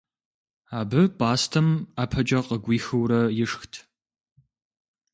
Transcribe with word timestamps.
Абы 0.79 1.01
пӀастэм 1.17 1.67
ӀэпэкӀэ 1.95 2.39
къыгуихыурэ 2.47 3.21
ишхт. 3.43 3.73